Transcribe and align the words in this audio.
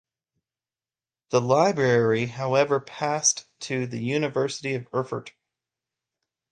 Its 1.31 1.43
library 1.45 2.25
however 2.25 2.79
passed 2.79 3.45
to 3.59 3.85
the 3.85 3.99
University 4.03 4.73
of 4.73 4.87
Erfurt. 4.91 5.31